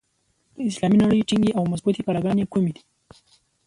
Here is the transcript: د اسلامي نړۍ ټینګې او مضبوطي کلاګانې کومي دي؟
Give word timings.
د 0.55 0.57
اسلامي 0.69 0.97
نړۍ 1.03 1.19
ټینګې 1.29 1.51
او 1.57 1.63
مضبوطي 1.71 2.01
کلاګانې 2.05 2.43
کومي 2.53 2.71
دي؟ 2.75 2.83